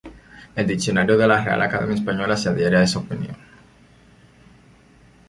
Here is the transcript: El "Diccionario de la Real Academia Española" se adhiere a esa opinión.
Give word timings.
El 0.55 0.65
"Diccionario 0.65 1.15
de 1.15 1.27
la 1.27 1.45
Real 1.45 1.61
Academia 1.61 1.93
Española" 1.93 2.35
se 2.35 2.49
adhiere 2.49 2.75
a 2.77 2.81
esa 2.81 2.97
opinión. 2.97 3.37